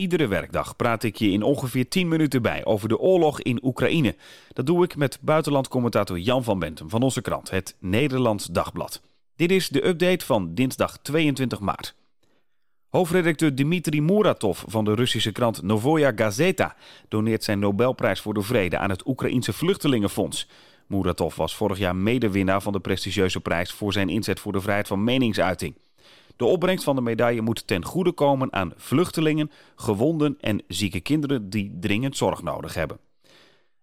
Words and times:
Iedere 0.00 0.26
werkdag 0.26 0.76
praat 0.76 1.02
ik 1.02 1.16
je 1.16 1.30
in 1.30 1.42
ongeveer 1.42 1.88
10 1.88 2.08
minuten 2.08 2.42
bij 2.42 2.64
over 2.64 2.88
de 2.88 2.98
oorlog 2.98 3.40
in 3.40 3.64
Oekraïne. 3.64 4.16
Dat 4.52 4.66
doe 4.66 4.84
ik 4.84 4.96
met 4.96 5.18
buitenlandcommentator 5.20 6.18
Jan 6.18 6.44
van 6.44 6.58
Bentum 6.58 6.90
van 6.90 7.02
onze 7.02 7.20
krant, 7.20 7.50
het 7.50 7.76
Nederlands 7.78 8.46
Dagblad. 8.46 9.02
Dit 9.36 9.50
is 9.50 9.68
de 9.68 9.86
update 9.86 10.24
van 10.24 10.54
dinsdag 10.54 10.98
22 10.98 11.60
maart. 11.60 11.94
Hoofdredacteur 12.88 13.54
Dmitri 13.54 14.02
Muratov 14.02 14.62
van 14.66 14.84
de 14.84 14.94
Russische 14.94 15.32
krant 15.32 15.62
Novoya 15.62 16.12
Gazeta 16.16 16.76
doneert 17.08 17.44
zijn 17.44 17.58
Nobelprijs 17.58 18.20
voor 18.20 18.34
de 18.34 18.42
Vrede 18.42 18.78
aan 18.78 18.90
het 18.90 19.06
Oekraïense 19.06 19.52
Vluchtelingenfonds. 19.52 20.48
Muratov 20.86 21.36
was 21.36 21.56
vorig 21.56 21.78
jaar 21.78 21.96
medewinnaar 21.96 22.62
van 22.62 22.72
de 22.72 22.80
prestigieuze 22.80 23.40
prijs 23.40 23.72
voor 23.72 23.92
zijn 23.92 24.08
inzet 24.08 24.40
voor 24.40 24.52
de 24.52 24.60
vrijheid 24.60 24.86
van 24.86 25.04
meningsuiting. 25.04 25.74
De 26.38 26.44
opbrengst 26.44 26.84
van 26.84 26.96
de 26.96 27.02
medaille 27.02 27.40
moet 27.40 27.66
ten 27.66 27.84
goede 27.84 28.12
komen 28.12 28.52
aan 28.52 28.72
vluchtelingen, 28.76 29.50
gewonden 29.76 30.36
en 30.40 30.62
zieke 30.68 31.00
kinderen 31.00 31.50
die 31.50 31.76
dringend 31.80 32.16
zorg 32.16 32.42
nodig 32.42 32.74
hebben. 32.74 32.98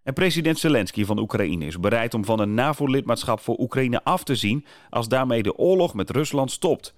En 0.02 0.12
president 0.12 0.58
Zelensky 0.58 1.04
van 1.04 1.18
Oekraïne 1.18 1.66
is 1.66 1.80
bereid 1.80 2.14
om 2.14 2.24
van 2.24 2.40
een 2.40 2.54
NAVO-lidmaatschap 2.54 3.40
voor 3.40 3.58
Oekraïne 3.58 4.04
af 4.04 4.24
te 4.24 4.34
zien 4.34 4.64
als 4.90 5.08
daarmee 5.08 5.42
de 5.42 5.56
oorlog 5.56 5.94
met 5.94 6.10
Rusland 6.10 6.50
stopt. 6.50 6.94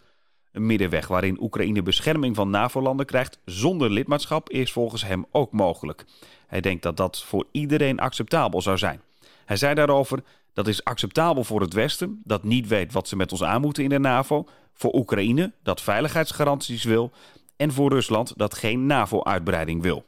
Een 0.52 0.66
middenweg 0.66 1.08
waarin 1.08 1.42
Oekraïne 1.42 1.82
bescherming 1.82 2.36
van 2.36 2.50
NAVO-landen 2.50 3.06
krijgt 3.06 3.40
zonder 3.44 3.90
lidmaatschap 3.90 4.50
is 4.50 4.72
volgens 4.72 5.04
hem 5.04 5.24
ook 5.30 5.52
mogelijk. 5.52 6.04
Hij 6.46 6.60
denkt 6.60 6.82
dat 6.82 6.96
dat 6.96 7.24
voor 7.24 7.44
iedereen 7.50 8.00
acceptabel 8.00 8.62
zou 8.62 8.78
zijn. 8.78 9.00
Hij 9.44 9.56
zei 9.56 9.74
daarover: 9.74 10.22
dat 10.52 10.66
is 10.66 10.84
acceptabel 10.84 11.44
voor 11.44 11.60
het 11.60 11.72
Westen, 11.72 12.20
dat 12.24 12.44
niet 12.44 12.68
weet 12.68 12.92
wat 12.92 13.08
ze 13.08 13.16
met 13.16 13.32
ons 13.32 13.42
aan 13.42 13.60
moeten 13.60 13.82
in 13.82 13.88
de 13.88 13.98
NAVO, 13.98 14.46
voor 14.78 14.94
Oekraïne, 14.94 15.52
dat 15.62 15.80
veiligheidsgaranties 15.80 16.84
wil, 16.84 17.10
en 17.56 17.72
voor 17.72 17.90
Rusland, 17.90 18.32
dat 18.36 18.54
geen 18.54 18.86
NAVO-uitbreiding 18.86 19.82
wil. 19.82 20.04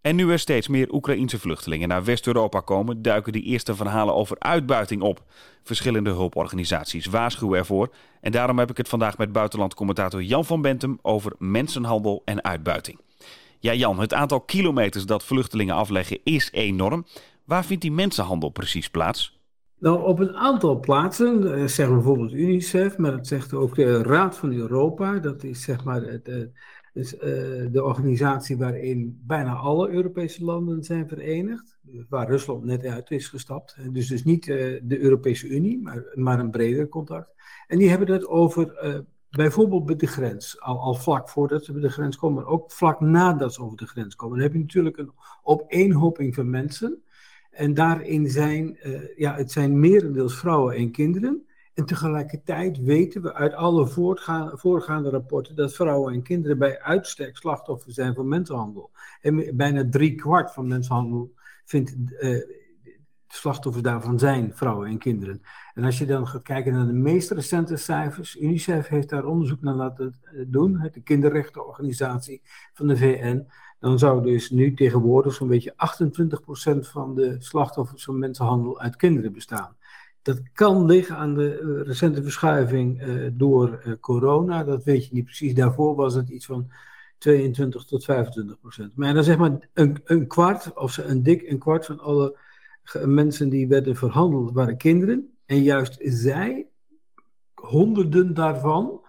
En 0.00 0.16
nu 0.16 0.30
er 0.30 0.38
steeds 0.38 0.68
meer 0.68 0.92
Oekraïense 0.92 1.38
vluchtelingen 1.38 1.88
naar 1.88 2.04
West-Europa 2.04 2.60
komen, 2.60 3.02
duiken 3.02 3.32
die 3.32 3.42
eerste 3.42 3.74
verhalen 3.74 4.14
over 4.14 4.36
uitbuiting 4.38 5.02
op. 5.02 5.22
Verschillende 5.62 6.10
hulporganisaties 6.10 7.06
waarschuwen 7.06 7.58
ervoor. 7.58 7.94
En 8.20 8.32
daarom 8.32 8.58
heb 8.58 8.70
ik 8.70 8.76
het 8.76 8.88
vandaag 8.88 9.18
met 9.18 9.32
buitenlandcommentator 9.32 10.22
Jan 10.22 10.44
van 10.44 10.62
Bentum 10.62 10.98
over 11.02 11.32
mensenhandel 11.38 12.22
en 12.24 12.44
uitbuiting. 12.44 13.00
Ja, 13.60 13.74
Jan, 13.74 14.00
het 14.00 14.14
aantal 14.14 14.40
kilometers 14.40 15.06
dat 15.06 15.24
vluchtelingen 15.24 15.74
afleggen 15.74 16.20
is 16.24 16.48
enorm. 16.52 17.06
Waar 17.44 17.64
vindt 17.64 17.82
die 17.82 17.92
mensenhandel 17.92 18.48
precies 18.48 18.88
plaats? 18.90 19.33
Nou, 19.84 20.02
op 20.04 20.18
een 20.18 20.36
aantal 20.36 20.80
plaatsen, 20.80 21.54
eh, 21.54 21.66
zeggen 21.66 21.94
bijvoorbeeld 21.94 22.32
UNICEF, 22.32 22.98
maar 22.98 23.10
dat 23.10 23.26
zegt 23.26 23.54
ook 23.54 23.74
de 23.74 24.02
Raad 24.02 24.36
van 24.36 24.52
Europa. 24.52 25.18
Dat 25.18 25.42
is 25.42 25.62
zeg 25.62 25.84
maar 25.84 26.02
het, 26.02 26.50
dus, 26.92 27.10
de 27.70 27.82
organisatie 27.82 28.56
waarin 28.56 29.20
bijna 29.26 29.54
alle 29.54 29.90
Europese 29.90 30.44
landen 30.44 30.84
zijn 30.84 31.08
verenigd, 31.08 31.78
waar 32.08 32.28
Rusland 32.28 32.64
net 32.64 32.86
uit 32.86 33.10
is 33.10 33.28
gestapt. 33.28 33.76
Dus, 33.92 34.08
dus 34.08 34.24
niet 34.24 34.44
de 34.44 34.98
Europese 34.98 35.48
Unie, 35.48 35.82
maar, 35.82 36.04
maar 36.14 36.38
een 36.38 36.50
breder 36.50 36.88
contact. 36.88 37.34
En 37.66 37.78
die 37.78 37.88
hebben 37.88 38.12
het 38.12 38.26
over 38.26 38.74
bijvoorbeeld 39.30 39.84
bij 39.84 39.96
de 39.96 40.06
grens, 40.06 40.60
al, 40.60 40.80
al 40.80 40.94
vlak 40.94 41.28
voordat 41.28 41.64
ze 41.64 41.72
bij 41.72 41.82
de 41.82 41.90
grens 41.90 42.16
komen, 42.16 42.42
maar 42.42 42.52
ook 42.52 42.72
vlak 42.72 43.00
nadat 43.00 43.54
ze 43.54 43.62
over 43.62 43.76
de 43.76 43.86
grens 43.86 44.16
komen. 44.16 44.36
Dan 44.36 44.46
heb 44.46 44.54
je 44.54 44.60
natuurlijk 44.62 44.96
een 44.96 45.12
opeenhoping 45.42 46.34
van 46.34 46.50
mensen. 46.50 47.02
En 47.54 47.74
daarin 47.74 48.30
zijn, 48.30 48.78
uh, 48.82 49.16
ja, 49.16 49.34
het 49.34 49.52
zijn 49.52 49.80
merendeels 49.80 50.38
vrouwen 50.38 50.74
en 50.74 50.90
kinderen. 50.90 51.46
En 51.74 51.84
tegelijkertijd 51.84 52.78
weten 52.82 53.22
we 53.22 53.34
uit 53.34 53.54
alle 53.54 53.86
voorgaande 54.56 55.10
rapporten 55.10 55.56
dat 55.56 55.74
vrouwen 55.74 56.12
en 56.12 56.22
kinderen 56.22 56.58
bij 56.58 56.80
uitstek 56.80 57.36
slachtoffer 57.36 57.92
zijn 57.92 58.14
van 58.14 58.28
mensenhandel. 58.28 58.90
En 59.20 59.56
bijna 59.56 59.88
drie 59.90 60.14
kwart 60.14 60.52
van 60.52 60.66
mensenhandel 60.66 61.32
vindt 61.64 61.94
uh, 62.20 62.42
slachtoffers 63.28 63.84
daarvan 63.84 64.18
zijn 64.18 64.52
vrouwen 64.54 64.88
en 64.88 64.98
kinderen. 64.98 65.42
En 65.74 65.84
als 65.84 65.98
je 65.98 66.06
dan 66.06 66.28
gaat 66.28 66.42
kijken 66.42 66.72
naar 66.72 66.86
de 66.86 66.92
meest 66.92 67.30
recente 67.30 67.76
cijfers, 67.76 68.40
UNICEF 68.40 68.88
heeft 68.88 69.08
daar 69.08 69.24
onderzoek 69.24 69.60
naar 69.60 69.74
laten 69.74 70.14
eh, 70.22 70.44
doen, 70.46 70.88
de 70.92 71.00
kinderrechtenorganisatie 71.00 72.42
van 72.72 72.86
de 72.86 72.96
VN, 72.96 73.46
dan 73.78 73.98
zou 73.98 74.22
dus 74.22 74.50
nu 74.50 74.74
tegenwoordig 74.74 75.34
zo'n 75.34 75.48
beetje 75.48 75.74
28% 75.74 76.78
van 76.80 77.14
de 77.14 77.36
slachtoffers 77.38 78.04
van 78.04 78.18
mensenhandel 78.18 78.80
uit 78.80 78.96
kinderen 78.96 79.32
bestaan. 79.32 79.76
Dat 80.22 80.42
kan 80.52 80.84
liggen 80.84 81.16
aan 81.16 81.34
de 81.34 81.60
uh, 81.60 81.86
recente 81.86 82.22
verschuiving 82.22 83.02
uh, 83.02 83.30
door 83.32 83.96
corona. 84.00 84.64
Dat 84.64 84.84
weet 84.84 85.06
je 85.06 85.14
niet 85.14 85.24
precies. 85.24 85.54
Daarvoor 85.54 85.94
was 85.94 86.14
het 86.14 86.28
iets 86.28 86.46
van 86.46 86.70
22 87.18 87.84
tot 87.84 88.04
25 88.04 88.60
procent. 88.60 88.96
Maar 88.96 89.14
dan 89.14 89.24
zeg 89.24 89.38
maar 89.38 89.68
een, 89.74 90.00
een 90.04 90.26
kwart, 90.26 90.74
of 90.74 90.96
een 90.96 91.22
dik 91.22 91.42
een 91.42 91.58
kwart 91.58 91.86
van 91.86 92.00
alle 92.00 92.36
mensen 93.04 93.48
die 93.48 93.68
werden 93.68 93.96
verhandeld 93.96 94.52
waren 94.52 94.76
kinderen. 94.76 95.36
En 95.46 95.62
juist 95.62 95.98
zij, 96.00 96.66
honderden 97.54 98.34
daarvan, 98.34 99.00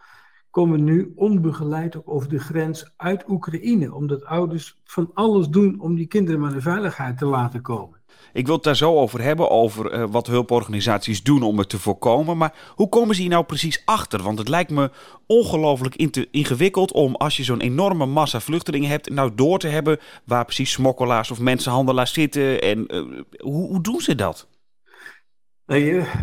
komen 0.49 0.83
nu 0.83 1.11
onbegeleid 1.15 2.05
over 2.05 2.29
de 2.29 2.39
grens 2.39 2.93
uit 2.95 3.29
Oekraïne. 3.29 3.93
Omdat 3.93 4.25
ouders 4.25 4.81
van 4.83 5.11
alles 5.13 5.47
doen 5.47 5.79
om 5.79 5.95
die 5.95 6.07
kinderen 6.07 6.39
maar 6.39 6.53
in 6.53 6.61
veiligheid 6.61 7.17
te 7.17 7.25
laten 7.25 7.61
komen. 7.61 7.99
Ik 8.35 8.45
wil 8.45 8.55
het 8.55 8.63
daar 8.63 8.75
zo 8.75 8.95
over 8.95 9.21
hebben, 9.21 9.49
over 9.49 9.93
uh, 9.93 10.05
wat 10.09 10.27
hulporganisaties 10.27 11.23
doen 11.23 11.43
om 11.43 11.57
het 11.57 11.69
te 11.69 11.79
voorkomen. 11.79 12.37
Maar 12.37 12.53
hoe 12.75 12.89
komen 12.89 13.15
ze 13.15 13.21
hier 13.21 13.29
nou 13.29 13.45
precies 13.45 13.81
achter? 13.85 14.23
Want 14.23 14.37
het 14.37 14.47
lijkt 14.47 14.71
me 14.71 14.91
ongelooflijk 15.27 15.95
ingewikkeld 16.31 16.91
om, 16.91 17.15
als 17.15 17.37
je 17.37 17.43
zo'n 17.43 17.61
enorme 17.61 18.05
massa 18.05 18.39
vluchtelingen 18.39 18.89
hebt, 18.89 19.09
nou 19.09 19.31
door 19.35 19.59
te 19.59 19.67
hebben 19.67 19.99
waar 20.23 20.45
precies 20.45 20.71
smokkelaars 20.71 21.31
of 21.31 21.39
mensenhandelaars 21.39 22.13
zitten. 22.13 22.61
En 22.61 22.95
uh, 22.95 23.21
hoe, 23.37 23.67
hoe 23.67 23.81
doen 23.81 24.01
ze 24.01 24.15
dat? 24.15 24.47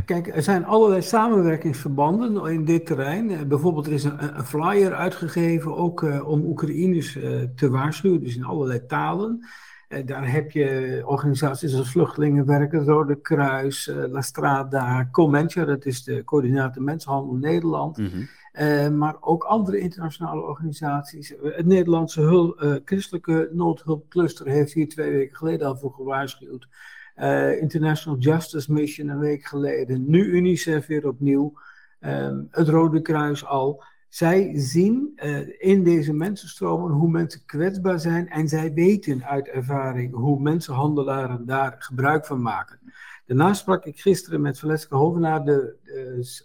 Kijk, 0.05 0.37
er 0.37 0.43
zijn 0.43 0.65
allerlei 0.65 1.03
samenwerkingsverbanden 1.03 2.53
in 2.53 2.65
dit 2.65 2.87
terrein. 2.87 3.31
Eh, 3.31 3.43
bijvoorbeeld 3.43 3.87
er 3.87 3.93
is 3.93 4.05
een, 4.05 4.45
flyer 4.45 4.95
uitgegeven 4.95 5.77
ook 5.77 6.03
om 6.27 6.45
Oekraïners 6.45 7.13
te 7.57 7.71
waarschuwen, 7.71 8.21
dus 8.21 8.37
in 8.37 8.45
allerlei 8.45 8.87
talen. 8.87 9.45
Uh, 9.93 10.07
daar 10.07 10.31
heb 10.31 10.51
je 10.51 11.03
organisaties 11.07 11.77
als 11.77 11.91
Vluchtelingenwerken, 11.91 12.85
Rode 12.85 13.21
Kruis, 13.21 13.91
La 14.11 14.21
Strada, 14.21 15.09
Comentia, 15.11 15.65
dat 15.65 15.85
is 15.85 16.05
de 16.05 16.25
coördinator 16.25 16.83
Mensenhandel 16.83 17.35
Nederland. 17.35 17.97
Mm 17.97 18.09
-hmm. 18.09 18.99
maar 18.99 19.17
ook 19.21 19.45
andere 19.45 19.79
internationale 19.79 20.41
organisaties. 20.41 21.35
Het 21.43 21.67
Nederlandse 21.67 22.21
hul, 22.21 22.57
Christelijke 22.85 23.51
Noodhulpcluster 23.53 24.47
heeft 24.47 24.73
hier 24.73 24.89
twee 24.89 25.11
weken 25.11 25.37
geleden 25.37 25.67
al 25.67 25.77
voor 25.77 25.93
gewaarschuwd. 25.93 26.69
Uh, 27.17 27.61
International 27.61 28.19
Justice 28.19 28.73
Mission 28.73 29.09
een 29.09 29.19
week 29.19 29.45
geleden, 29.45 30.11
nu 30.11 30.25
UNICEF 30.25 30.87
weer 30.87 31.09
opnieuw, 31.09 31.53
um, 32.01 32.49
het 32.51 32.69
Rode 32.69 33.03
Kruis 33.03 33.47
al. 33.47 33.85
Zij 34.13 34.53
zien 34.55 35.13
uh, 35.17 35.41
in 35.59 35.85
deze 35.85 36.13
mensenstromen 36.13 36.91
hoe 36.91 37.11
mensen 37.11 37.45
kwetsbaar 37.45 38.01
zijn 38.01 38.29
en 38.29 38.49
zij 38.49 38.73
weten 38.73 39.25
uit 39.25 39.49
ervaring 39.49 40.15
hoe 40.15 40.41
mensenhandelaren 40.41 41.47
daar 41.47 41.77
gebruik 41.79 42.27
van 42.27 42.43
maken. 42.43 42.79
Daarnaast 43.27 43.61
sprak 43.61 43.85
ik 43.85 44.01
gisteren 44.01 44.41
met 44.41 44.59
Valeska 44.59 44.97
Hovenaar, 44.97 45.45
de, 45.45 45.77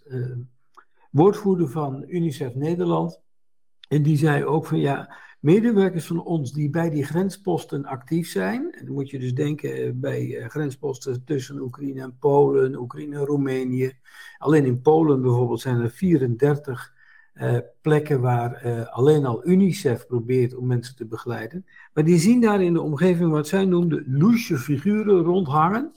uh, 0.07 0.37
woordvoerder 1.11 1.69
van 1.69 2.03
UNICEF 2.07 2.55
Nederland. 2.55 3.21
En 3.87 4.03
die 4.03 4.17
zei 4.17 4.45
ook 4.45 4.65
van 4.65 4.79
ja, 4.79 5.15
Medewerkers 5.39 6.05
van 6.05 6.23
ons 6.23 6.53
die 6.53 6.69
bij 6.69 6.89
die 6.89 7.03
grensposten 7.03 7.85
actief 7.85 8.29
zijn, 8.29 8.71
en 8.71 8.85
dan 8.85 8.93
moet 8.93 9.09
je 9.09 9.19
dus 9.19 9.33
denken 9.33 9.73
eh, 9.73 9.91
bij 9.93 10.37
eh, 10.37 10.49
grensposten 10.49 11.23
tussen 11.23 11.59
Oekraïne 11.61 12.01
en 12.01 12.17
Polen, 12.19 12.75
Oekraïne 12.75 13.15
en 13.15 13.25
Roemenië. 13.25 13.91
Alleen 14.37 14.65
in 14.65 14.81
Polen 14.81 15.21
bijvoorbeeld 15.21 15.61
zijn 15.61 15.81
er 15.81 15.89
34 15.89 16.95
uh, 17.41 17.57
plekken 17.81 18.21
waar 18.21 18.65
uh, 18.65 18.87
alleen 18.87 19.25
al 19.25 19.47
UNICEF 19.47 20.07
probeert 20.07 20.55
om 20.55 20.67
mensen 20.67 20.95
te 20.95 21.05
begeleiden. 21.05 21.65
Maar 21.93 22.03
die 22.03 22.19
zien 22.19 22.41
daar 22.41 22.61
in 22.61 22.73
de 22.73 22.81
omgeving 22.81 23.31
wat 23.31 23.47
zij 23.47 23.65
noemden 23.65 24.05
loesje 24.07 24.57
figuren 24.57 25.23
rondhangen. 25.23 25.91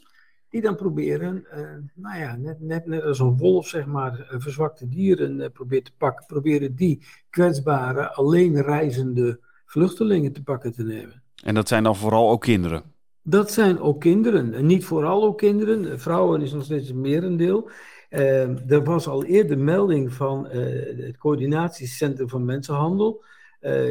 Die 0.49 0.61
dan 0.61 0.77
proberen, 0.77 1.45
uh, 1.55 1.61
nou 1.95 2.19
ja, 2.19 2.37
net, 2.37 2.61
net, 2.61 2.87
net, 2.87 3.03
als 3.03 3.19
een 3.19 3.37
wolf, 3.37 3.69
zeg 3.69 3.87
maar, 3.87 4.27
verzwakte 4.29 4.89
dieren 4.89 5.53
probeert 5.53 5.85
te 5.85 5.93
pakken. 5.97 6.27
Proberen 6.27 6.75
die 6.75 7.03
kwetsbare, 7.31 8.13
alleen 8.13 8.63
reizende 8.63 9.41
vluchtelingen 9.67 10.33
te 10.33 10.43
pakken 10.43 10.73
te 10.73 10.83
nemen. 10.83 11.23
En 11.45 11.55
dat 11.55 11.69
zijn 11.69 11.83
dan 11.83 11.97
vooral 11.97 12.31
ook 12.31 12.41
kinderen? 12.41 12.83
Dat 13.31 13.53
zijn 13.53 13.81
ook 13.81 14.01
kinderen. 14.01 14.55
En 14.55 14.67
niet 14.67 14.85
vooral 14.85 15.25
ook 15.25 15.39
kinderen. 15.39 16.01
Vrouwen 16.01 16.43
is 16.43 16.53
nog 16.53 16.65
steeds 16.65 16.89
een 16.89 17.01
merendeel. 17.01 17.71
Uh, 18.11 18.71
er 18.71 18.85
was 18.85 19.09
al 19.09 19.25
eerder 19.25 19.59
melding 19.59 20.13
van 20.13 20.47
het 20.49 21.17
coördinatiecentrum 21.17 22.29
van 22.29 22.45
mensenhandel. 22.45 23.25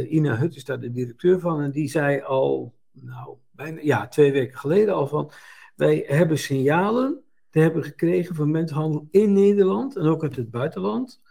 Ina 0.10 0.36
Hut 0.36 0.56
is 0.56 0.66
daar 0.66 0.80
de 0.80 0.92
directeur 0.92 1.40
van. 1.40 1.62
En 1.62 1.72
die 1.72 1.90
zei 1.90 2.22
al, 2.22 2.74
nou, 2.92 3.38
ja, 3.82 4.08
twee 4.08 4.32
weken 4.32 4.58
geleden 4.58 4.94
al 4.94 5.08
van 5.08 5.32
wij 5.76 6.04
hebben 6.08 6.38
signalen 6.38 7.22
te 7.50 7.60
hebben 7.60 7.84
gekregen 7.84 8.36
van 8.36 8.52
mensenhandel 8.52 9.08
in 9.12 9.34
Nederland 9.34 9.96
en 9.96 10.06
ook 10.06 10.24
uit 10.24 10.36
het 10.36 10.52
buitenland, 10.52 11.22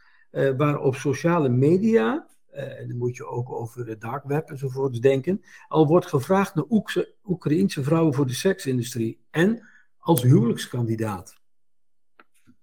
waar 0.56 0.80
op 0.80 0.94
sociale 0.94 1.48
media 1.48 2.26
en 2.58 2.88
dan 2.88 2.96
moet 2.96 3.16
je 3.16 3.26
ook 3.26 3.52
over 3.52 3.84
de 3.84 3.98
dark 3.98 4.24
web 4.24 4.50
enzovoorts 4.50 5.00
denken. 5.00 5.42
Al 5.68 5.86
wordt 5.86 6.06
gevraagd 6.06 6.54
naar 6.54 6.64
Oekse, 6.68 7.14
Oekraïense 7.26 7.82
vrouwen 7.82 8.14
voor 8.14 8.26
de 8.26 8.34
seksindustrie 8.34 9.20
en 9.30 9.62
als 9.98 10.22
huwelijkskandidaat. 10.22 11.36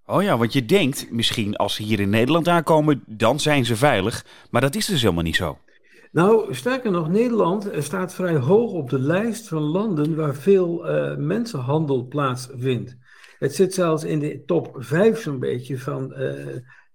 Oh 0.05 0.23
ja, 0.23 0.37
want 0.37 0.53
je 0.53 0.65
denkt 0.65 1.11
misschien 1.11 1.55
als 1.55 1.75
ze 1.75 1.83
hier 1.83 1.99
in 1.99 2.09
Nederland 2.09 2.47
aankomen, 2.47 3.03
dan 3.07 3.39
zijn 3.39 3.65
ze 3.65 3.75
veilig. 3.75 4.25
Maar 4.49 4.61
dat 4.61 4.75
is 4.75 4.85
dus 4.85 5.01
helemaal 5.01 5.23
niet 5.23 5.35
zo. 5.35 5.57
Nou, 6.11 6.53
sterker 6.53 6.91
nog, 6.91 7.09
Nederland 7.09 7.69
staat 7.77 8.13
vrij 8.13 8.35
hoog 8.35 8.71
op 8.71 8.89
de 8.89 8.99
lijst 8.99 9.47
van 9.47 9.61
landen 9.61 10.15
waar 10.15 10.35
veel 10.35 10.89
uh, 10.89 11.17
mensenhandel 11.17 12.07
plaatsvindt. 12.07 12.97
Het 13.39 13.55
zit 13.55 13.73
zelfs 13.73 14.03
in 14.03 14.19
de 14.19 14.43
top 14.45 14.75
5 14.77 15.21
zo'n 15.21 15.39
beetje 15.39 15.79
van 15.79 16.11
uh, 16.11 16.17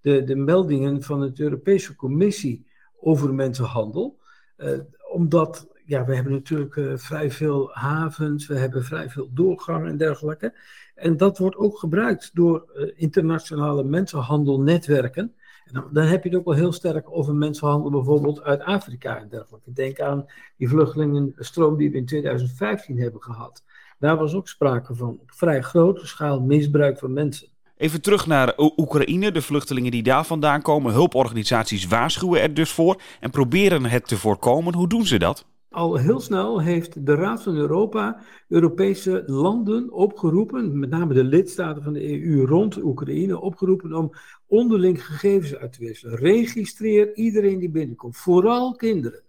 de, 0.01 0.25
de 0.25 0.37
meldingen 0.37 1.03
van 1.03 1.21
de 1.21 1.33
Europese 1.43 1.97
Commissie 1.97 2.67
over 3.01 3.35
mensenhandel. 3.35 4.19
Uh, 4.57 4.79
omdat 5.13 5.69
ja, 5.91 6.05
we 6.05 6.15
hebben 6.15 6.33
natuurlijk 6.33 6.77
uh, 6.77 6.97
vrij 6.97 7.31
veel 7.31 7.71
havens, 7.73 8.47
we 8.47 8.55
hebben 8.55 8.85
vrij 8.85 9.11
veel 9.11 9.29
doorgang 9.33 9.87
en 9.87 9.97
dergelijke. 9.97 10.55
En 10.95 11.17
dat 11.17 11.39
wordt 11.39 11.57
ook 11.57 11.79
gebruikt 11.79 12.31
door 12.35 12.71
uh, 12.75 12.91
internationale 12.95 13.85
mensenhandelnetwerken. 13.85 15.35
En 15.65 15.75
dan, 15.75 15.89
dan, 15.93 16.05
heb 16.05 16.23
je 16.23 16.29
het 16.29 16.39
ook 16.39 16.45
wel 16.45 16.55
heel 16.55 16.73
sterk 16.73 17.11
over 17.11 17.35
mensenhandel 17.35 17.91
bijvoorbeeld 17.91 18.43
uit 18.43 18.61
Afrika 18.61 19.19
en 19.19 19.29
dergelijke. 19.29 19.73
Denk 19.73 20.01
aan 20.01 20.27
die 20.57 20.69
vluchtelingenstroom 20.69 21.77
die 21.77 21.91
we 21.91 21.97
in 21.97 22.07
2015 22.07 22.99
hebben 22.99 23.23
gehad. 23.23 23.65
Daar 23.99 24.17
was 24.17 24.35
ook 24.35 24.49
sprake 24.49 24.95
van 24.95 25.21
vrij 25.27 25.63
grote 25.63 26.07
schaal 26.07 26.41
misbruik 26.41 26.99
van 26.99 27.13
mensen. 27.13 27.49
Even 27.81 28.03
terug 28.03 28.27
naar 28.27 28.55
Oekraïne, 28.77 29.33
de 29.33 29.43
vluchtelingen 29.43 29.91
die 29.91 30.03
daar 30.03 30.27
vandaan 30.27 30.63
komen. 30.63 30.93
Hulporganisaties 30.93 31.87
waarschuwen 31.87 32.41
er 32.41 32.55
dus 32.55 32.71
voor 32.71 33.01
en 33.21 33.31
proberen 33.31 33.85
het 33.85 34.09
te 34.09 34.17
voorkomen. 34.17 34.75
Hoe 34.75 34.89
doen 34.89 35.07
ze 35.07 35.19
dat? 35.19 35.47
Al 35.71 35.97
heel 35.97 36.21
snel 36.21 36.61
heeft 36.61 37.07
de 37.07 37.15
Raad 37.15 37.43
van 37.43 37.57
Europa 37.57 38.21
Europese 38.49 39.23
landen 39.27 39.93
opgeroepen, 39.93 40.79
met 40.79 40.91
name 40.91 41.15
de 41.15 41.25
lidstaten 41.25 41.83
van 41.83 41.93
de 41.93 42.23
EU 42.23 42.45
rond 42.47 42.83
Oekraïne, 42.83 43.41
opgeroepen 43.41 43.93
om 43.93 44.11
onderling 44.47 45.05
gegevens 45.07 45.57
uit 45.57 45.73
te 45.73 45.85
wisselen. 45.85 46.17
Registreer 46.17 47.15
iedereen 47.15 47.59
die 47.59 47.71
binnenkomt, 47.71 48.17
vooral 48.17 48.75
kinderen. 48.75 49.23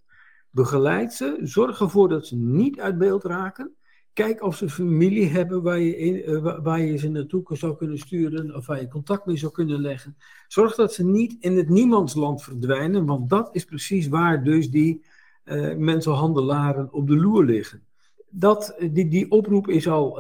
Begeleid 0.50 1.14
ze, 1.14 1.38
zorg 1.42 1.80
ervoor 1.80 2.10
dat 2.10 2.28
ze 2.28 2.36
niet 2.36 2.80
uit 2.80 2.98
beeld 2.98 3.24
raken. 3.24 3.76
Kijk 4.14 4.44
of 4.44 4.56
ze 4.56 4.70
familie 4.70 5.28
hebben 5.28 5.62
waar 5.62 5.80
je, 5.80 6.26
uh, 6.26 6.60
waar 6.64 6.82
je 6.82 6.98
ze 6.98 7.10
naartoe 7.10 7.44
zou 7.50 7.76
kunnen 7.76 7.98
sturen 7.98 8.56
of 8.56 8.66
waar 8.66 8.82
je 8.82 8.88
contact 8.88 9.26
mee 9.26 9.38
zou 9.38 9.52
kunnen 9.52 9.82
leggen. 9.82 10.18
Zorg 10.48 10.76
dat 10.76 10.94
ze 10.94 11.06
niet 11.06 11.36
in 11.40 11.58
het 11.58 11.70
niemandsland 11.70 12.44
verdwijnen, 12.44 13.06
want 13.06 13.30
dat 13.30 13.50
is 13.52 13.66
precies 13.66 14.08
waar 14.08 14.44
dus 14.44 14.70
die 14.70 15.04
uh, 15.46 15.76
mensenhandelaren 15.76 16.94
op 16.94 17.08
de 17.08 17.16
loer 17.16 17.46
liggen. 17.46 17.84
Dat, 18.30 18.76
die, 18.92 19.08
die 19.08 19.32
oproep 19.32 19.68
is 19.68 19.88
al, 19.88 20.20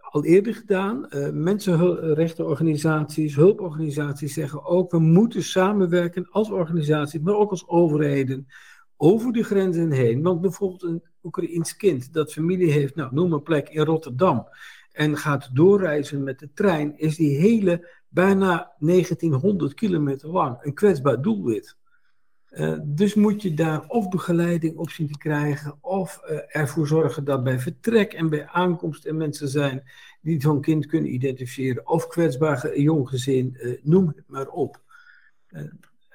al 0.00 0.24
eerder 0.24 0.54
gedaan. 0.54 1.06
Uh, 1.10 1.30
mensenrechtenorganisaties, 1.30 3.34
hulporganisaties 3.34 4.34
zeggen 4.34 4.64
ook: 4.64 4.90
we 4.90 4.98
moeten 4.98 5.42
samenwerken 5.42 6.28
als 6.30 6.50
organisaties, 6.50 7.20
maar 7.20 7.34
ook 7.34 7.50
als 7.50 7.68
overheden 7.68 8.46
over 9.02 9.32
de 9.32 9.42
grenzen 9.42 9.90
heen. 9.90 10.22
Want 10.22 10.40
bijvoorbeeld 10.40 10.82
een 10.82 11.02
Oekraïns 11.22 11.76
kind 11.76 12.12
dat 12.12 12.32
familie 12.32 12.72
heeft, 12.72 12.94
nou, 12.94 13.14
noem 13.14 13.32
een 13.32 13.42
plek 13.42 13.68
in 13.68 13.84
Rotterdam, 13.84 14.48
en 14.92 15.16
gaat 15.16 15.50
doorreizen 15.52 16.22
met 16.22 16.38
de 16.38 16.52
trein, 16.52 16.98
is 16.98 17.16
die 17.16 17.38
hele 17.38 17.88
bijna 18.08 18.72
1900 18.78 19.74
kilometer 19.74 20.28
lang 20.28 20.58
een 20.60 20.74
kwetsbaar 20.74 21.22
doelwit. 21.22 21.76
Uh, 22.50 22.78
dus 22.82 23.14
moet 23.14 23.42
je 23.42 23.54
daar 23.54 23.86
of 23.86 24.08
begeleiding 24.08 24.76
op 24.76 24.90
zien 24.90 25.06
te 25.06 25.18
krijgen, 25.18 25.78
of 25.80 26.20
uh, 26.24 26.38
ervoor 26.48 26.86
zorgen 26.86 27.24
dat 27.24 27.44
bij 27.44 27.58
vertrek 27.58 28.12
en 28.12 28.28
bij 28.28 28.46
aankomst 28.46 29.06
er 29.06 29.14
mensen 29.14 29.48
zijn 29.48 29.82
die 30.20 30.40
zo'n 30.40 30.60
kind 30.60 30.86
kunnen 30.86 31.12
identificeren, 31.12 31.88
of 31.88 32.06
kwetsbaar 32.06 32.78
jong 32.78 33.08
gezin, 33.08 33.56
uh, 33.58 33.78
noem 33.82 34.06
het 34.06 34.24
maar 34.26 34.48
op. 34.48 34.80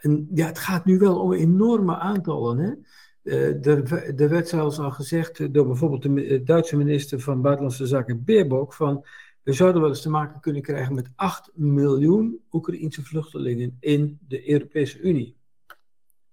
en 0.05 0.27
ja, 0.33 0.45
het 0.45 0.59
gaat 0.59 0.85
nu 0.85 0.97
wel 0.97 1.19
om 1.19 1.33
enorme 1.33 1.97
aantallen. 1.97 2.57
Hè? 2.57 2.73
er, 3.71 3.93
er 4.19 4.29
werd 4.29 4.47
zelfs 4.47 4.79
al 4.79 4.91
gezegd 4.91 5.53
door 5.53 5.65
bijvoorbeeld 5.65 6.01
de 6.01 6.41
Duitse 6.43 6.77
minister 6.77 7.19
van 7.19 7.41
Buitenlandse 7.41 7.87
Zaken 7.87 8.23
Baerbock 8.23 8.73
van 8.73 9.05
we 9.43 9.53
zouden 9.53 9.81
wel 9.81 9.89
eens 9.89 10.01
te 10.01 10.09
maken 10.09 10.39
kunnen 10.39 10.61
krijgen 10.61 10.95
met 10.95 11.09
8 11.15 11.51
miljoen 11.53 12.39
Oekraïense 12.51 13.03
vluchtelingen 13.03 13.77
in 13.79 14.19
de 14.27 14.49
Europese 14.49 14.99
Unie 14.99 15.35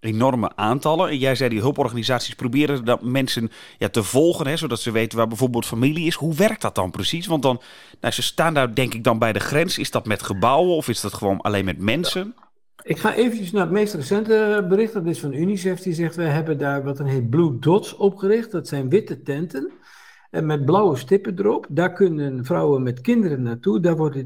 enorme 0.03 0.57
aantallen. 0.57 1.09
En 1.09 1.19
jij 1.19 1.35
zei 1.35 1.51
die 1.51 1.61
hulporganisaties 1.61 2.35
proberen 2.35 2.85
dat 2.85 3.03
mensen 3.03 3.51
ja, 3.79 3.89
te 3.89 4.03
volgen, 4.03 4.47
hè, 4.47 4.57
zodat 4.57 4.81
ze 4.81 4.91
weten 4.91 5.19
waar 5.19 5.29
bijvoorbeeld 5.29 5.67
familie 5.67 6.07
is. 6.07 6.15
Hoe 6.15 6.35
werkt 6.35 6.63
dat 6.63 6.75
dan 6.75 6.91
precies? 6.91 7.27
Want 7.27 7.43
dan, 7.43 7.61
nou, 8.01 8.15
ze 8.15 8.23
staan 8.23 8.55
daar 8.55 8.75
denk 8.75 8.95
ik 8.95 9.05
dan 9.05 9.19
bij 9.19 9.33
de 9.33 9.41
grens. 9.41 9.79
Is 9.79 9.91
dat 9.91 10.07
met 10.07 10.23
gebouwen 10.23 10.77
of 10.77 10.89
is 10.89 11.01
dat 11.01 11.15
gewoon 11.15 11.41
alleen 11.41 11.65
met 11.65 11.79
mensen? 11.79 12.35
Ik 12.83 12.99
ga 12.99 13.15
eventjes 13.15 13.51
naar 13.53 13.63
het 13.63 13.73
meest 13.73 13.95
recente 13.95 14.67
bericht. 14.69 14.93
Dat 14.93 15.07
is 15.07 15.21
van 15.21 15.33
UNICEF. 15.33 15.81
Die 15.81 15.95
zegt, 15.95 16.17
we 16.17 16.23
hebben 16.23 16.59
daar 16.59 16.85
wat 16.85 16.99
een 16.99 17.07
heet 17.07 17.31
Blue 17.31 17.59
Dots 17.59 17.97
opgericht. 17.97 18.51
Dat 18.51 18.69
zijn 18.69 18.89
witte 18.89 19.23
tenten. 19.23 19.73
En 20.31 20.47
met 20.47 20.65
blauwe 20.65 20.97
stippen 20.97 21.39
erop. 21.39 21.67
Daar 21.71 21.93
kunnen 21.93 22.45
vrouwen 22.45 22.83
met 22.83 23.01
kinderen 23.01 23.43
naartoe. 23.43 23.81
Daar 23.81 23.97
wordt, 23.97 24.25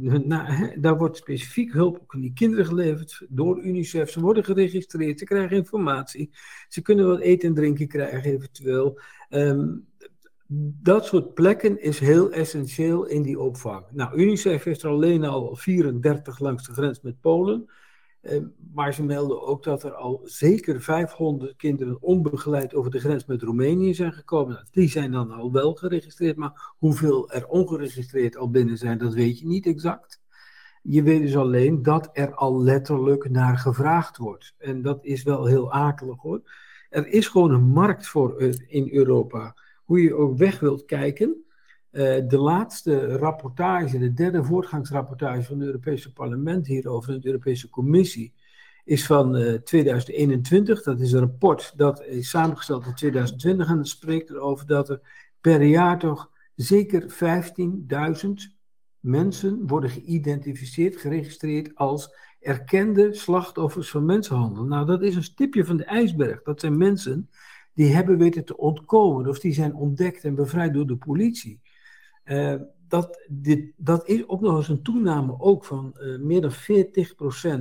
daar 0.82 0.98
wordt 0.98 1.16
specifiek 1.16 1.72
hulp 1.72 2.02
aan 2.06 2.20
die 2.20 2.32
kinderen 2.32 2.66
geleverd 2.66 3.26
door 3.28 3.64
UNICEF. 3.64 4.10
Ze 4.10 4.20
worden 4.20 4.44
geregistreerd, 4.44 5.18
ze 5.18 5.24
krijgen 5.24 5.56
informatie. 5.56 6.30
Ze 6.68 6.82
kunnen 6.82 7.06
wat 7.06 7.20
eten 7.20 7.48
en 7.48 7.54
drinken 7.54 7.88
krijgen 7.88 8.32
eventueel. 8.32 9.00
Um, 9.30 9.86
dat 10.82 11.04
soort 11.04 11.34
plekken 11.34 11.82
is 11.82 11.98
heel 11.98 12.32
essentieel 12.32 13.06
in 13.06 13.22
die 13.22 13.40
opvang. 13.40 13.84
Nou, 13.90 14.16
UNICEF 14.20 14.64
heeft 14.64 14.82
er 14.82 14.90
alleen 14.90 15.24
al 15.24 15.56
34 15.56 16.38
langs 16.38 16.66
de 16.66 16.72
grens 16.72 17.00
met 17.00 17.20
Polen. 17.20 17.68
Eh, 18.26 18.40
maar 18.74 18.94
ze 18.94 19.02
melden 19.02 19.42
ook 19.42 19.62
dat 19.62 19.82
er 19.82 19.94
al 19.94 20.20
zeker 20.24 20.80
500 20.82 21.56
kinderen 21.56 22.02
onbegeleid 22.02 22.74
over 22.74 22.90
de 22.90 22.98
grens 23.00 23.24
met 23.24 23.42
Roemenië 23.42 23.94
zijn 23.94 24.12
gekomen. 24.12 24.54
Nou, 24.54 24.66
die 24.70 24.88
zijn 24.88 25.12
dan 25.12 25.30
al 25.30 25.52
wel 25.52 25.74
geregistreerd, 25.74 26.36
maar 26.36 26.74
hoeveel 26.78 27.30
er 27.30 27.46
ongeregistreerd 27.46 28.36
al 28.36 28.50
binnen 28.50 28.78
zijn, 28.78 28.98
dat 28.98 29.14
weet 29.14 29.38
je 29.38 29.46
niet 29.46 29.66
exact. 29.66 30.20
Je 30.82 31.02
weet 31.02 31.20
dus 31.20 31.36
alleen 31.36 31.82
dat 31.82 32.10
er 32.12 32.34
al 32.34 32.62
letterlijk 32.62 33.30
naar 33.30 33.58
gevraagd 33.58 34.16
wordt. 34.16 34.54
En 34.58 34.82
dat 34.82 35.04
is 35.04 35.22
wel 35.22 35.44
heel 35.44 35.72
akelig 35.72 36.20
hoor. 36.20 36.42
Er 36.88 37.06
is 37.06 37.28
gewoon 37.28 37.50
een 37.50 37.68
markt 37.68 38.06
voor 38.06 38.36
eh, 38.36 38.52
in 38.66 38.88
Europa. 38.92 39.56
Hoe 39.84 40.02
je 40.02 40.14
ook 40.14 40.36
weg 40.36 40.60
wilt 40.60 40.84
kijken. 40.84 41.45
Uh, 41.96 42.28
de 42.28 42.38
laatste 42.38 43.16
rapportage, 43.16 43.98
de 43.98 44.12
derde 44.12 44.44
voortgangsrapportage 44.44 45.42
van 45.42 45.58
het 45.58 45.66
Europese 45.66 46.12
parlement 46.12 46.66
hierover, 46.66 47.20
de 47.20 47.26
Europese 47.26 47.70
Commissie, 47.70 48.34
is 48.84 49.06
van 49.06 49.36
uh, 49.36 49.54
2021. 49.54 50.82
Dat 50.82 51.00
is 51.00 51.12
een 51.12 51.20
rapport 51.20 51.72
dat 51.76 52.04
is 52.04 52.30
samengesteld 52.30 52.86
in 52.86 52.94
2020 52.94 53.68
en 53.68 53.76
dat 53.76 53.88
spreekt 53.88 54.30
erover 54.30 54.66
dat 54.66 54.88
er 54.88 55.00
per 55.40 55.62
jaar 55.62 55.98
toch 55.98 56.30
zeker 56.54 57.02
15.000 57.02 58.28
mensen 59.00 59.66
worden 59.66 59.90
geïdentificeerd, 59.90 60.96
geregistreerd 60.96 61.74
als 61.74 62.14
erkende 62.40 63.14
slachtoffers 63.14 63.90
van 63.90 64.04
mensenhandel. 64.04 64.64
Nou, 64.64 64.86
dat 64.86 65.02
is 65.02 65.14
een 65.14 65.22
stipje 65.22 65.64
van 65.64 65.76
de 65.76 65.84
ijsberg. 65.84 66.42
Dat 66.42 66.60
zijn 66.60 66.76
mensen 66.76 67.30
die 67.74 67.94
hebben 67.94 68.18
weten 68.18 68.44
te 68.44 68.56
ontkomen 68.56 69.28
of 69.28 69.38
die 69.38 69.52
zijn 69.52 69.74
ontdekt 69.74 70.24
en 70.24 70.34
bevrijd 70.34 70.74
door 70.74 70.86
de 70.86 70.96
politie. 70.96 71.60
Uh, 72.26 72.54
dat, 72.88 73.26
dit, 73.28 73.72
dat 73.76 74.08
is 74.08 74.28
ook 74.28 74.40
nog 74.40 74.56
eens 74.56 74.68
een 74.68 74.82
toename 74.82 75.40
ook 75.40 75.64
van 75.64 75.96
uh, 76.00 76.18
meer 76.18 76.40
dan 76.40 76.52
40% 76.52 76.54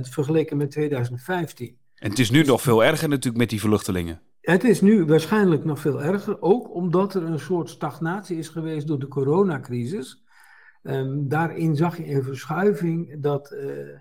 vergeleken 0.00 0.56
met 0.56 0.70
2015. 0.70 1.76
En 1.94 2.10
het 2.10 2.18
is 2.18 2.30
nu 2.30 2.42
nog 2.42 2.62
veel 2.62 2.84
erger 2.84 3.08
natuurlijk 3.08 3.36
met 3.36 3.50
die 3.50 3.60
vluchtelingen. 3.60 4.20
Het 4.40 4.64
is 4.64 4.80
nu 4.80 5.04
waarschijnlijk 5.04 5.64
nog 5.64 5.80
veel 5.80 6.02
erger, 6.02 6.42
ook 6.42 6.74
omdat 6.74 7.14
er 7.14 7.22
een 7.22 7.38
soort 7.38 7.68
stagnatie 7.68 8.38
is 8.38 8.48
geweest 8.48 8.86
door 8.86 8.98
de 8.98 9.08
coronacrisis. 9.08 10.24
Um, 10.82 11.28
daarin 11.28 11.76
zag 11.76 11.96
je 11.96 12.14
een 12.14 12.22
verschuiving 12.22 13.22
dat 13.22 13.52
uh, 13.52 13.98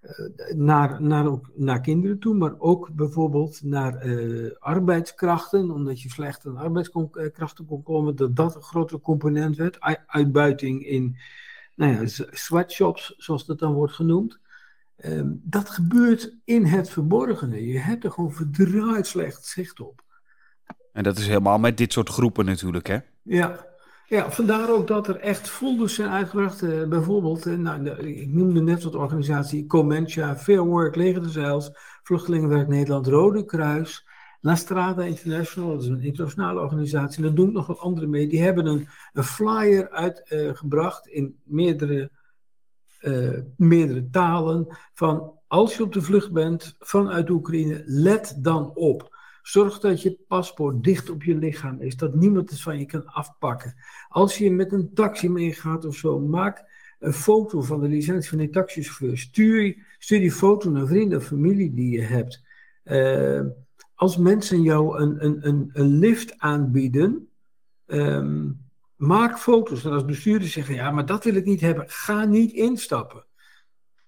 eh, 0.00 0.54
naar, 0.54 1.02
naar, 1.02 1.38
naar 1.54 1.80
kinderen 1.80 2.18
toe, 2.18 2.34
maar 2.34 2.54
ook 2.58 2.90
bijvoorbeeld 2.92 3.62
naar 3.62 4.06
uh, 4.06 4.50
arbeidskrachten, 4.58 5.70
omdat 5.70 6.02
je 6.02 6.08
slecht 6.08 6.46
aan 6.46 6.56
arbeidskrachten 6.56 7.66
kon 7.66 7.82
komen, 7.82 8.16
dat 8.16 8.36
dat 8.36 8.54
een 8.54 8.62
grotere 8.62 9.00
component 9.00 9.56
werd. 9.56 9.80
Uitbuiting 10.06 10.86
in 10.86 11.16
nou 11.74 11.92
ja, 11.92 12.24
sweatshops, 12.30 13.14
zoals 13.16 13.46
dat 13.46 13.58
dan 13.58 13.72
wordt 13.72 13.92
genoemd. 13.92 14.38
Um, 15.04 15.40
dat 15.44 15.70
gebeurt 15.70 16.36
in 16.44 16.64
het 16.64 16.90
verborgene. 16.90 17.66
Je 17.66 17.78
hebt 17.78 18.04
er 18.04 18.10
gewoon 18.10 18.32
verdraaid 18.32 19.06
slecht 19.06 19.46
zicht 19.46 19.80
op. 19.80 20.04
En 20.92 21.02
dat 21.02 21.18
is 21.18 21.26
helemaal 21.26 21.58
met 21.58 21.76
dit 21.76 21.92
soort 21.92 22.08
groepen 22.08 22.44
natuurlijk, 22.44 22.86
hè? 22.86 22.98
Ja, 23.22 23.66
Ja, 24.10 24.30
vandaar 24.30 24.70
ook 24.70 24.86
dat 24.86 25.08
er 25.08 25.16
echt 25.16 25.48
folders 25.48 25.94
zijn 25.94 26.08
uitgebracht. 26.08 26.62
Uh, 26.62 26.88
bijvoorbeeld, 26.88 27.46
uh, 27.46 27.58
nou, 27.58 27.88
ik 28.06 28.28
noemde 28.28 28.60
net 28.60 28.82
wat 28.82 28.94
organisatie 28.94 29.66
Comentia, 29.66 30.36
Fair 30.36 30.64
Work, 30.64 30.96
Leger 30.96 31.22
de 31.22 31.28
Zeils, 31.28 31.70
Vluchtelingenwerk 32.02 32.68
Nederland, 32.68 33.06
Rode 33.06 33.44
Kruis, 33.44 34.06
La 34.40 34.54
Strada 34.54 35.02
International, 35.02 35.70
dat 35.70 35.82
is 35.82 35.88
een 35.88 36.02
internationale 36.02 36.60
organisatie. 36.60 37.22
Daar 37.22 37.34
doen 37.34 37.52
nog 37.52 37.66
wat 37.66 37.78
andere 37.78 38.06
mee. 38.06 38.28
Die 38.28 38.42
hebben 38.42 38.66
een, 38.66 38.88
flyer 39.22 39.90
uitgebracht 39.90 41.06
uh, 41.06 41.16
in 41.16 41.40
meerdere, 41.44 42.10
meerdere 43.56 44.08
talen 44.10 44.66
van 44.92 45.32
als 45.46 45.76
je 45.76 45.82
op 45.82 45.92
de 45.92 46.02
vlucht 46.02 46.32
bent 46.32 46.76
vanuit 46.78 47.30
Oekraïne, 47.30 47.82
let 47.86 48.36
dan 48.38 48.70
op. 48.74 49.18
Zorg 49.42 49.78
dat 49.78 50.02
je 50.02 50.18
paspoort 50.28 50.84
dicht 50.84 51.10
op 51.10 51.22
je 51.22 51.34
lichaam 51.34 51.80
is, 51.80 51.96
dat 51.96 52.14
niemand 52.14 52.50
het 52.50 52.60
van 52.60 52.78
je 52.78 52.86
kan 52.86 53.06
afpakken. 53.06 53.74
Als 54.08 54.38
je 54.38 54.50
met 54.50 54.72
een 54.72 54.94
taxi 54.94 55.28
meegaat 55.28 55.84
of 55.84 55.96
zo, 55.96 56.20
maak 56.20 56.64
een 56.98 57.12
foto 57.12 57.60
van 57.60 57.80
de 57.80 57.88
licentie 57.88 58.28
van 58.28 58.38
die 58.38 58.50
taxichauffeur. 58.50 59.18
Stuur, 59.18 59.76
die 60.06 60.32
foto 60.32 60.70
naar 60.70 60.86
vrienden 60.86 61.18
of 61.18 61.24
familie 61.24 61.74
die 61.74 61.90
je 61.90 62.02
hebt. 62.02 62.42
Uh, 62.84 63.42
als 63.94 64.16
mensen 64.16 64.62
jou 64.62 64.98
een, 64.98 65.24
een, 65.24 65.48
een, 65.48 65.70
een 65.72 65.98
lift 65.98 66.38
aanbieden, 66.38 67.28
um, 67.86 68.60
maak 68.96 69.38
foto's. 69.38 69.84
En 69.84 69.92
als 69.92 70.04
bestuurders 70.04 70.52
zeggen, 70.52 70.74
ja, 70.74 70.90
maar 70.90 71.06
dat 71.06 71.24
wil 71.24 71.34
ik 71.34 71.44
niet 71.44 71.60
hebben, 71.60 71.84
ga 71.88 72.24
niet 72.24 72.52
instappen. 72.52 73.24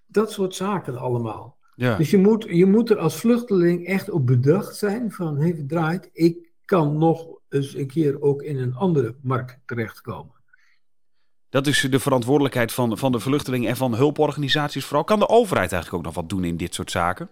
Dat 0.05 0.31
soort 0.31 0.55
zaken 0.55 0.97
allemaal. 0.97 1.57
Ja. 1.75 1.97
Dus 1.97 2.09
je 2.11 2.17
moet, 2.17 2.45
je 2.49 2.65
moet 2.65 2.89
er 2.89 2.97
als 2.97 3.15
vluchteling 3.15 3.87
echt 3.87 4.09
op 4.09 4.27
bedacht 4.27 4.75
zijn 4.75 5.11
van, 5.11 5.37
hey, 5.37 5.63
draait, 5.67 6.09
ik 6.13 6.51
kan 6.65 6.97
nog 6.97 7.27
eens 7.49 7.75
een 7.75 7.87
keer 7.87 8.21
ook 8.21 8.41
in 8.41 8.57
een 8.57 8.75
andere 8.75 9.15
markt 9.21 9.59
terechtkomen. 9.65 10.41
Dat 11.49 11.67
is 11.67 11.87
de 11.89 11.99
verantwoordelijkheid 11.99 12.71
van, 12.71 12.97
van 12.97 13.11
de 13.11 13.19
vluchtelingen 13.19 13.69
en 13.69 13.75
van 13.75 13.95
hulporganisaties 13.95 14.85
vooral. 14.85 15.03
Kan 15.03 15.19
de 15.19 15.29
overheid 15.29 15.71
eigenlijk 15.71 15.93
ook 15.93 16.13
nog 16.13 16.21
wat 16.21 16.29
doen 16.29 16.43
in 16.43 16.57
dit 16.57 16.73
soort 16.73 16.91
zaken? 16.91 17.29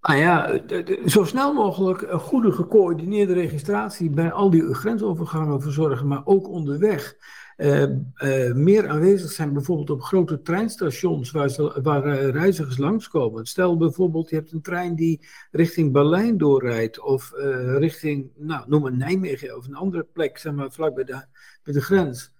Nou 0.00 0.18
ja, 0.18 0.60
zo 1.06 1.24
snel 1.24 1.52
mogelijk 1.52 2.02
een 2.02 2.20
goede 2.20 2.52
gecoördineerde 2.52 3.32
registratie 3.32 4.10
bij 4.10 4.32
al 4.32 4.50
die 4.50 4.74
grensovergangen 4.74 5.62
verzorgen, 5.62 6.06
maar 6.06 6.22
ook 6.24 6.48
onderweg. 6.48 7.16
Uh, 7.60 7.82
uh, 7.82 8.52
meer 8.52 8.88
aanwezig 8.88 9.30
zijn 9.30 9.52
bijvoorbeeld 9.52 9.90
op 9.90 10.02
grote 10.02 10.42
treinstations 10.42 11.30
waar, 11.30 11.80
waar 11.82 12.06
uh, 12.06 12.28
reizigers 12.28 12.78
langskomen. 12.78 13.46
Stel 13.46 13.76
bijvoorbeeld, 13.76 14.30
je 14.30 14.36
hebt 14.36 14.52
een 14.52 14.62
trein 14.62 14.94
die 14.94 15.26
richting 15.50 15.92
Berlijn 15.92 16.38
doorrijdt 16.38 17.00
of 17.00 17.32
richting, 17.78 18.30
nou, 18.36 18.64
noem 18.68 18.82
maar 18.82 18.96
Nijmegen 18.96 19.56
of 19.56 19.66
een 19.66 19.74
andere 19.74 20.06
plek, 20.12 20.38
zeg 20.38 20.52
maar 20.52 20.72
vlak 20.72 20.94
bij 20.94 21.04
de, 21.04 21.24
bij 21.62 21.74
de 21.74 21.80
grens. 21.80 22.32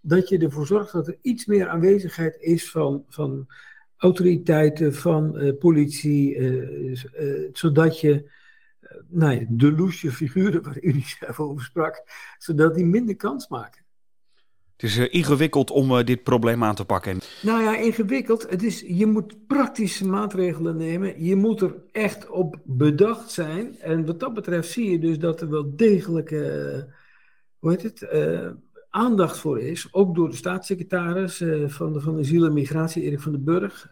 Dat 0.00 0.28
je 0.28 0.38
ervoor 0.38 0.66
zorgt 0.66 0.92
dat 0.92 1.06
er 1.06 1.18
iets 1.22 1.46
meer 1.46 1.68
aanwezigheid 1.68 2.36
is 2.40 2.70
van, 2.70 3.04
van 3.08 3.46
autoriteiten, 3.96 4.94
van 4.94 5.54
politie, 5.58 6.38
zodat 7.52 8.00
je 8.00 8.30
nou, 9.08 9.46
de 9.48 9.72
loesje 9.72 10.10
figuren 10.10 10.62
waar 10.62 10.78
UNICEF 10.80 11.40
over 11.40 11.64
sprak, 11.64 12.02
zodat 12.38 12.74
die 12.74 12.86
minder 12.86 13.16
kans 13.16 13.48
maken. 13.48 13.83
Is 14.84 14.98
uh, 14.98 15.06
ingewikkeld 15.10 15.70
om 15.70 15.90
uh, 15.90 16.04
dit 16.04 16.22
probleem 16.22 16.64
aan 16.64 16.74
te 16.74 16.84
pakken. 16.84 17.18
Nou 17.42 17.62
ja, 17.62 17.76
ingewikkeld. 17.76 18.46
Het 18.50 18.62
is, 18.62 18.84
je 18.86 19.06
moet 19.06 19.46
praktische 19.46 20.06
maatregelen 20.06 20.76
nemen. 20.76 21.24
Je 21.24 21.36
moet 21.36 21.60
er 21.60 21.74
echt 21.92 22.30
op 22.30 22.56
bedacht 22.64 23.30
zijn. 23.30 23.80
En 23.80 24.06
wat 24.06 24.20
dat 24.20 24.34
betreft 24.34 24.70
zie 24.70 24.90
je 24.90 24.98
dus 24.98 25.18
dat 25.18 25.40
er 25.40 25.50
wel 25.50 25.76
degelijke 25.76 26.72
uh, 26.76 26.92
hoe 27.58 27.70
heet 27.70 27.82
het, 27.82 28.08
aandacht 28.90 29.38
voor 29.38 29.60
is. 29.60 29.88
Ook 29.90 30.14
door 30.14 30.30
de 30.30 30.36
staatssecretaris 30.36 31.44
van, 31.66 31.92
de, 31.92 32.00
van 32.00 32.18
Asiel 32.18 32.44
en 32.44 32.52
Migratie, 32.52 33.02
Erik 33.02 33.20
van 33.20 33.32
den 33.32 33.44
Burg. 33.44 33.88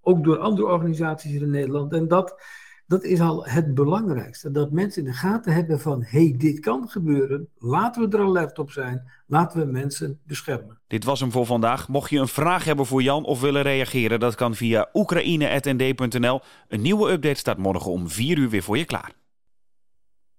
ook 0.00 0.24
door 0.24 0.38
andere 0.38 0.68
organisaties 0.68 1.40
in 1.40 1.50
Nederland. 1.50 1.92
En 1.92 2.08
dat 2.08 2.42
dat 2.88 3.04
is 3.04 3.20
al 3.20 3.44
het 3.46 3.74
belangrijkste. 3.74 4.50
Dat 4.50 4.70
mensen 4.70 5.02
in 5.04 5.08
de 5.10 5.16
gaten 5.16 5.52
hebben 5.52 5.80
van, 5.80 6.02
hey, 6.06 6.34
dit 6.38 6.60
kan 6.60 6.88
gebeuren. 6.88 7.48
Laten 7.58 8.10
we 8.10 8.16
er 8.16 8.24
alert 8.24 8.58
op 8.58 8.70
zijn. 8.70 9.10
Laten 9.26 9.60
we 9.60 9.72
mensen 9.72 10.18
beschermen. 10.26 10.78
Dit 10.86 11.04
was 11.04 11.20
hem 11.20 11.30
voor 11.32 11.46
vandaag. 11.46 11.88
Mocht 11.88 12.10
je 12.10 12.18
een 12.18 12.28
vraag 12.28 12.64
hebben 12.64 12.86
voor 12.86 13.02
Jan 13.02 13.24
of 13.24 13.40
willen 13.40 13.62
reageren, 13.62 14.20
dat 14.20 14.34
kan 14.34 14.54
via 14.54 14.88
oekraïne.nd.nl. 14.92 16.40
Een 16.68 16.82
nieuwe 16.82 17.10
update 17.10 17.38
staat 17.38 17.58
morgen 17.58 17.90
om 17.90 18.08
4 18.08 18.38
uur 18.38 18.48
weer 18.48 18.62
voor 18.62 18.78
je 18.78 18.84
klaar. 18.84 19.12